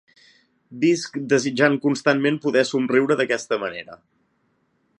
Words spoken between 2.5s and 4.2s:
somriure d'aquesta manera.